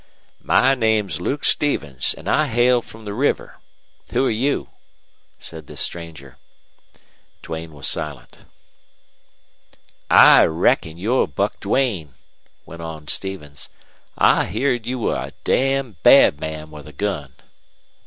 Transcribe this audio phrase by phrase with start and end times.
[0.41, 3.59] "My name's Luke Stevens, an' I hail from the river.
[4.11, 4.71] Who're you?"
[5.37, 6.39] said this stranger.
[7.43, 8.39] Duane was silent.
[10.09, 12.15] "I reckon you're Buck Duane,"
[12.65, 13.69] went on Stevens.
[14.17, 17.35] "I heerd you was a damn bad man with a gun."